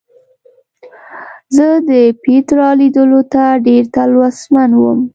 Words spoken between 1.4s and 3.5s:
زه د پیترا لیدلو ته